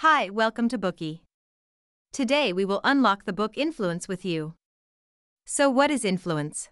Hi, 0.00 0.28
welcome 0.28 0.68
to 0.68 0.76
Bookey. 0.76 1.20
Today 2.12 2.52
we 2.52 2.66
will 2.66 2.82
unlock 2.84 3.24
the 3.24 3.32
book 3.32 3.56
Influence 3.56 4.06
with 4.06 4.26
you. 4.26 4.52
So, 5.46 5.70
what 5.70 5.90
is 5.90 6.04
influence? 6.04 6.68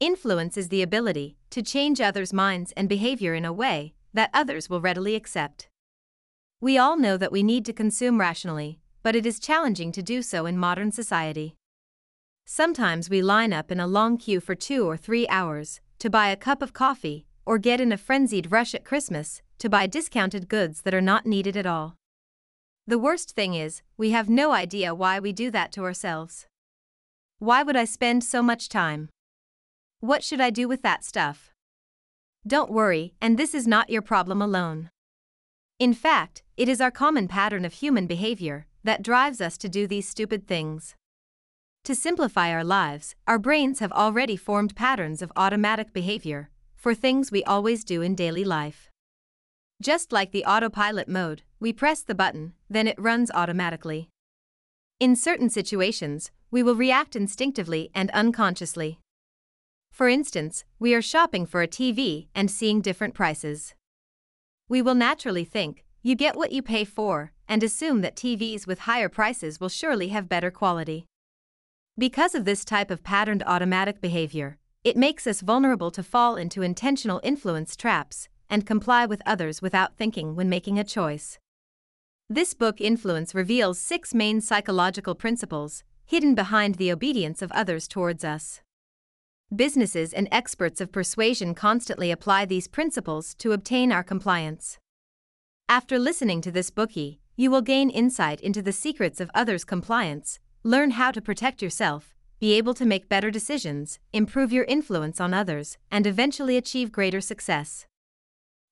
Influence 0.00 0.58
is 0.58 0.68
the 0.68 0.82
ability 0.82 1.38
to 1.48 1.62
change 1.62 1.98
others' 1.98 2.34
minds 2.34 2.72
and 2.76 2.90
behavior 2.90 3.32
in 3.32 3.46
a 3.46 3.54
way 3.54 3.94
that 4.12 4.28
others 4.34 4.68
will 4.68 4.82
readily 4.82 5.14
accept. 5.14 5.70
We 6.60 6.76
all 6.76 6.98
know 6.98 7.16
that 7.16 7.32
we 7.32 7.42
need 7.42 7.64
to 7.64 7.72
consume 7.72 8.20
rationally, 8.20 8.80
but 9.02 9.16
it 9.16 9.24
is 9.24 9.40
challenging 9.40 9.90
to 9.92 10.02
do 10.02 10.20
so 10.20 10.44
in 10.44 10.58
modern 10.58 10.92
society. 10.92 11.56
Sometimes 12.44 13.08
we 13.08 13.22
line 13.22 13.54
up 13.54 13.72
in 13.72 13.80
a 13.80 13.86
long 13.86 14.18
queue 14.18 14.40
for 14.40 14.54
two 14.54 14.86
or 14.86 14.98
three 14.98 15.26
hours 15.28 15.80
to 16.00 16.10
buy 16.10 16.28
a 16.28 16.36
cup 16.36 16.60
of 16.60 16.74
coffee, 16.74 17.24
or 17.46 17.56
get 17.56 17.80
in 17.80 17.92
a 17.92 17.96
frenzied 17.96 18.52
rush 18.52 18.74
at 18.74 18.84
Christmas 18.84 19.40
to 19.56 19.70
buy 19.70 19.86
discounted 19.86 20.50
goods 20.50 20.82
that 20.82 20.92
are 20.92 21.00
not 21.00 21.24
needed 21.24 21.56
at 21.56 21.64
all. 21.64 21.96
The 22.88 22.98
worst 22.98 23.34
thing 23.34 23.54
is, 23.54 23.82
we 23.96 24.10
have 24.10 24.28
no 24.28 24.52
idea 24.52 24.94
why 24.94 25.18
we 25.18 25.32
do 25.32 25.50
that 25.50 25.72
to 25.72 25.82
ourselves. 25.82 26.46
Why 27.40 27.64
would 27.64 27.74
I 27.74 27.84
spend 27.84 28.22
so 28.22 28.42
much 28.42 28.68
time? 28.68 29.08
What 29.98 30.22
should 30.22 30.40
I 30.40 30.50
do 30.50 30.68
with 30.68 30.82
that 30.82 31.04
stuff? 31.04 31.50
Don't 32.46 32.70
worry, 32.70 33.14
and 33.20 33.36
this 33.36 33.54
is 33.54 33.66
not 33.66 33.90
your 33.90 34.02
problem 34.02 34.40
alone. 34.40 34.90
In 35.80 35.94
fact, 35.94 36.44
it 36.56 36.68
is 36.68 36.80
our 36.80 36.92
common 36.92 37.26
pattern 37.26 37.64
of 37.64 37.72
human 37.72 38.06
behavior 38.06 38.66
that 38.84 39.02
drives 39.02 39.40
us 39.40 39.58
to 39.58 39.68
do 39.68 39.88
these 39.88 40.08
stupid 40.08 40.46
things. 40.46 40.94
To 41.82 41.94
simplify 41.94 42.52
our 42.52 42.64
lives, 42.64 43.16
our 43.26 43.38
brains 43.38 43.80
have 43.80 43.92
already 43.92 44.36
formed 44.36 44.76
patterns 44.76 45.22
of 45.22 45.32
automatic 45.34 45.92
behavior 45.92 46.50
for 46.76 46.94
things 46.94 47.32
we 47.32 47.42
always 47.42 47.82
do 47.82 48.00
in 48.00 48.14
daily 48.14 48.44
life. 48.44 48.90
Just 49.80 50.10
like 50.10 50.32
the 50.32 50.44
autopilot 50.44 51.06
mode, 51.06 51.42
we 51.60 51.72
press 51.72 52.00
the 52.00 52.14
button, 52.14 52.54
then 52.70 52.88
it 52.88 52.98
runs 52.98 53.30
automatically. 53.30 54.08
In 54.98 55.14
certain 55.14 55.50
situations, 55.50 56.30
we 56.50 56.62
will 56.62 56.74
react 56.74 57.14
instinctively 57.14 57.90
and 57.94 58.10
unconsciously. 58.12 58.98
For 59.92 60.08
instance, 60.08 60.64
we 60.78 60.94
are 60.94 61.02
shopping 61.02 61.44
for 61.44 61.60
a 61.60 61.68
TV 61.68 62.28
and 62.34 62.50
seeing 62.50 62.80
different 62.80 63.12
prices. 63.12 63.74
We 64.66 64.80
will 64.80 64.94
naturally 64.94 65.44
think, 65.44 65.84
you 66.02 66.14
get 66.14 66.36
what 66.36 66.52
you 66.52 66.62
pay 66.62 66.84
for, 66.84 67.32
and 67.46 67.62
assume 67.62 68.00
that 68.00 68.16
TVs 68.16 68.66
with 68.66 68.80
higher 68.80 69.10
prices 69.10 69.60
will 69.60 69.68
surely 69.68 70.08
have 70.08 70.28
better 70.28 70.50
quality. 70.50 71.04
Because 71.98 72.34
of 72.34 72.46
this 72.46 72.64
type 72.64 72.90
of 72.90 73.04
patterned 73.04 73.42
automatic 73.46 74.00
behavior, 74.00 74.56
it 74.84 74.96
makes 74.96 75.26
us 75.26 75.42
vulnerable 75.42 75.90
to 75.90 76.02
fall 76.02 76.36
into 76.36 76.62
intentional 76.62 77.20
influence 77.22 77.76
traps 77.76 78.28
and 78.48 78.66
comply 78.66 79.06
with 79.06 79.22
others 79.26 79.62
without 79.62 79.96
thinking 79.96 80.36
when 80.36 80.48
making 80.48 80.78
a 80.78 80.84
choice. 80.84 81.38
This 82.28 82.54
book 82.54 82.80
Influence 82.80 83.34
reveals 83.34 83.78
six 83.78 84.12
main 84.12 84.40
psychological 84.40 85.14
principles 85.14 85.84
hidden 86.04 86.34
behind 86.34 86.76
the 86.76 86.90
obedience 86.92 87.42
of 87.42 87.52
others 87.52 87.86
towards 87.86 88.24
us. 88.24 88.60
Businesses 89.54 90.12
and 90.12 90.26
experts 90.32 90.80
of 90.80 90.90
persuasion 90.90 91.54
constantly 91.54 92.10
apply 92.10 92.44
these 92.44 92.66
principles 92.66 93.34
to 93.36 93.52
obtain 93.52 93.92
our 93.92 94.02
compliance. 94.02 94.78
After 95.68 95.98
listening 95.98 96.40
to 96.42 96.50
this 96.50 96.70
Bookey, 96.70 97.18
you 97.36 97.50
will 97.50 97.60
gain 97.60 97.90
insight 97.90 98.40
into 98.40 98.62
the 98.62 98.72
secrets 98.72 99.20
of 99.20 99.30
others' 99.34 99.64
compliance, 99.64 100.40
learn 100.62 100.92
how 100.92 101.10
to 101.10 101.20
protect 101.20 101.62
yourself, 101.62 102.14
be 102.40 102.54
able 102.54 102.74
to 102.74 102.84
make 102.84 103.08
better 103.08 103.30
decisions, 103.30 103.98
improve 104.12 104.52
your 104.52 104.64
influence 104.64 105.20
on 105.20 105.32
others, 105.32 105.78
and 105.90 106.06
eventually 106.06 106.56
achieve 106.56 106.90
greater 106.90 107.20
success. 107.20 107.86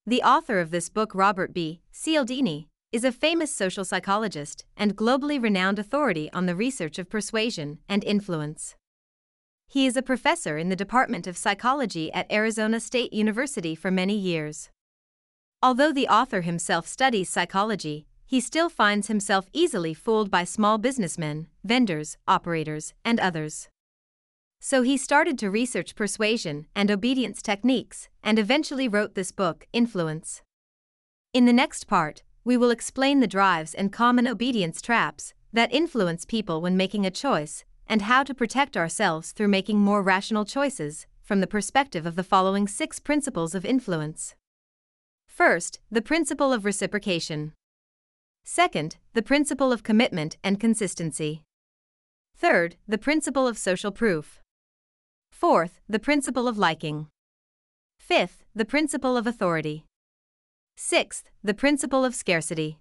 The 0.06 0.22
author 0.22 0.60
of 0.60 0.70
this 0.70 0.90
book, 0.90 1.14
Robert 1.14 1.54
B. 1.54 1.80
Cialdini, 1.90 2.68
is 2.92 3.04
a 3.04 3.12
famous 3.12 3.50
social 3.50 3.86
psychologist 3.86 4.66
and 4.76 4.94
globally 4.94 5.42
renowned 5.42 5.78
authority 5.78 6.30
on 6.34 6.44
the 6.44 6.54
research 6.54 6.98
of 6.98 7.08
persuasion 7.08 7.78
and 7.88 8.04
influence. 8.04 8.76
He 9.66 9.86
is 9.86 9.96
a 9.96 10.02
professor 10.02 10.58
in 10.58 10.68
the 10.68 10.76
Department 10.76 11.26
of 11.26 11.38
Psychology 11.38 12.12
at 12.12 12.30
Arizona 12.30 12.80
State 12.80 13.14
University 13.14 13.74
for 13.74 13.90
many 13.90 14.14
years. 14.14 14.68
Although 15.62 15.90
the 15.90 16.08
author 16.08 16.42
himself 16.42 16.86
studies 16.86 17.30
psychology, 17.30 18.04
he 18.26 18.42
still 18.42 18.68
finds 18.68 19.06
himself 19.06 19.46
easily 19.54 19.94
fooled 19.94 20.30
by 20.30 20.44
small 20.44 20.76
businessmen, 20.76 21.46
vendors, 21.64 22.18
operators, 22.28 22.92
and 23.06 23.18
others. 23.18 23.70
So 24.66 24.80
he 24.80 24.96
started 24.96 25.38
to 25.40 25.50
research 25.50 25.94
persuasion 25.94 26.68
and 26.74 26.90
obedience 26.90 27.42
techniques 27.42 28.08
and 28.22 28.38
eventually 28.38 28.88
wrote 28.88 29.14
this 29.14 29.30
book, 29.30 29.66
Influence. 29.74 30.40
In 31.34 31.44
the 31.44 31.52
next 31.52 31.86
part, 31.86 32.22
we 32.44 32.56
will 32.56 32.70
explain 32.70 33.20
the 33.20 33.26
drives 33.26 33.74
and 33.74 33.92
common 33.92 34.26
obedience 34.26 34.80
traps 34.80 35.34
that 35.52 35.70
influence 35.70 36.24
people 36.24 36.62
when 36.62 36.78
making 36.78 37.04
a 37.04 37.10
choice 37.10 37.66
and 37.86 38.00
how 38.00 38.22
to 38.22 38.32
protect 38.32 38.74
ourselves 38.74 39.32
through 39.32 39.48
making 39.48 39.80
more 39.80 40.02
rational 40.02 40.46
choices 40.46 41.06
from 41.22 41.42
the 41.42 41.46
perspective 41.46 42.06
of 42.06 42.16
the 42.16 42.24
following 42.24 42.66
six 42.66 42.98
principles 42.98 43.54
of 43.54 43.66
influence. 43.66 44.34
First, 45.26 45.80
the 45.90 46.00
principle 46.00 46.54
of 46.54 46.64
reciprocation. 46.64 47.52
Second, 48.44 48.96
the 49.12 49.20
principle 49.22 49.72
of 49.72 49.82
commitment 49.82 50.38
and 50.42 50.58
consistency. 50.58 51.42
Third, 52.34 52.76
the 52.88 52.96
principle 52.96 53.46
of 53.46 53.58
social 53.58 53.92
proof. 53.92 54.40
Fourth, 55.40 55.80
the 55.88 55.98
principle 55.98 56.46
of 56.48 56.56
liking. 56.56 57.08
Fifth, 57.98 58.44
the 58.54 58.64
principle 58.64 59.16
of 59.16 59.26
authority. 59.26 59.84
Sixth, 60.76 61.30
the 61.42 61.52
principle 61.54 62.04
of 62.04 62.14
scarcity. 62.14 62.78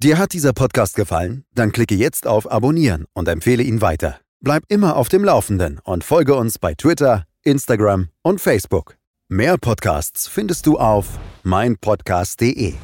Dir 0.00 0.16
hat 0.16 0.32
dieser 0.32 0.52
Podcast 0.52 0.94
gefallen? 0.94 1.44
Dann 1.54 1.72
klicke 1.72 1.96
jetzt 1.96 2.26
auf 2.28 2.50
Abonnieren 2.50 3.06
und 3.12 3.26
empfehle 3.26 3.64
ihn 3.64 3.80
weiter. 3.80 4.20
Bleib 4.40 4.62
immer 4.68 4.94
auf 4.94 5.08
dem 5.08 5.24
Laufenden 5.24 5.80
und 5.82 6.04
folge 6.04 6.36
uns 6.36 6.60
bei 6.60 6.74
Twitter, 6.74 7.24
Instagram 7.42 8.08
und 8.22 8.40
Facebook. 8.40 8.96
Mehr 9.28 9.58
Podcasts 9.58 10.28
findest 10.28 10.66
du 10.66 10.78
auf 10.78 11.18
meinpodcast.de. 11.42 12.74